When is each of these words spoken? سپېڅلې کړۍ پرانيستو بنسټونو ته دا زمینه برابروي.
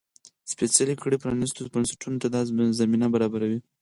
سپېڅلې 0.51 0.95
کړۍ 1.01 1.17
پرانيستو 1.23 1.71
بنسټونو 1.73 2.17
ته 2.21 2.27
دا 2.33 2.41
زمینه 2.81 3.07
برابروي. 3.13 3.59